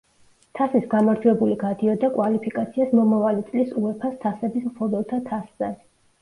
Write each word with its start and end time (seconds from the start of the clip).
თასის 0.59 0.85
გამარჯვებული 0.93 1.57
გადიოდა 1.63 2.09
კვალიფიკაციას 2.15 2.95
მომავალი 3.01 3.45
წლის 3.51 3.77
უეფა-ს 3.83 4.17
თასების 4.25 4.67
მფლობელთა 4.71 5.21
თასზე. 5.31 5.71